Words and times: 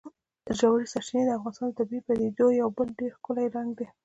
ژورې 0.57 0.85
سرچینې 0.93 1.23
د 1.25 1.31
افغانستان 1.37 1.67
د 1.71 1.77
طبیعي 1.79 2.01
پدیدو 2.07 2.45
یو 2.61 2.69
بل 2.77 2.87
ډېر 2.99 3.11
ښکلی 3.17 3.45
رنګ 3.55 3.69
دی. 3.79 3.87